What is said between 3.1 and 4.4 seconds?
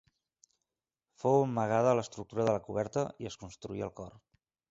i es construí el cor.